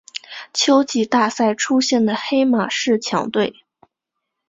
[0.51, 3.53] 秋季大赛出现的黑马式强队。